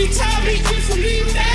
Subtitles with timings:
[0.00, 1.49] He told me just to leave that.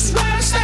[0.00, 0.59] Smash